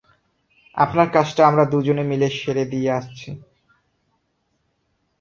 আপনার 0.77 1.07
কাজটা 1.13 1.41
আমরা 1.47 1.63
দুজনে 1.65 2.03
মিলে 2.03 2.27
সেরে 2.31 2.65
দিয়ে 2.65 2.89
আসছি। 2.91 3.29